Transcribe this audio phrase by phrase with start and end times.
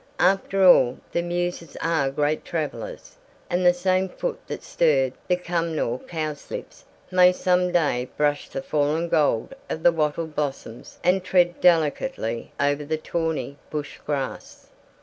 [0.17, 3.17] After all, the Muses are great travellers,
[3.51, 9.09] and the same foot that stirred the Cumnor cowslips may some day brush the fallen
[9.09, 14.69] gold of the wattle blossoms and tread delicately over the tawny bush grass.